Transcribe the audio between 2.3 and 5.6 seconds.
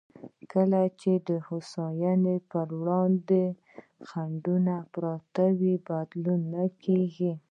پر وړاندې خنډونه پراته